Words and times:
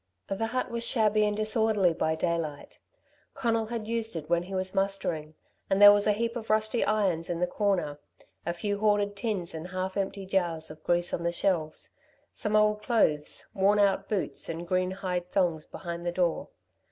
The 0.29 0.47
hut 0.47 0.71
was 0.71 0.83
shabby 0.83 1.25
and 1.27 1.37
disorderly 1.37 1.93
by 1.93 2.15
daylight. 2.15 2.79
Conal 3.35 3.67
had 3.67 3.85
used 3.87 4.15
it 4.15 4.31
when 4.31 4.41
he 4.41 4.55
was 4.55 4.73
mustering, 4.73 5.35
and 5.69 5.79
there 5.79 5.91
was 5.91 6.07
a 6.07 6.11
heap 6.11 6.35
of 6.35 6.49
rusty 6.49 6.83
irons 6.83 7.29
in 7.29 7.39
the 7.39 7.45
corner, 7.45 7.99
a 8.43 8.51
few 8.51 8.79
hoarded 8.79 9.15
tins 9.15 9.53
and 9.53 9.67
half 9.67 9.95
empty 9.95 10.25
jars 10.25 10.71
of 10.71 10.83
grease 10.83 11.13
on 11.13 11.21
the 11.21 11.31
shelves, 11.31 11.91
some 12.33 12.55
old 12.55 12.81
clothes, 12.81 13.45
worn 13.53 13.77
out 13.77 14.09
boots 14.09 14.49
and 14.49 14.67
green 14.67 14.89
hide 14.89 15.31
thongs 15.31 15.67
behind 15.67 16.03
the 16.03 16.11
door. 16.11 16.49